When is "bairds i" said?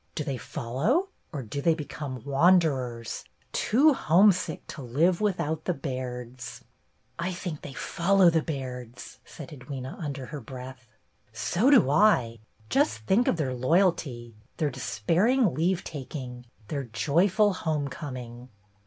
5.75-7.31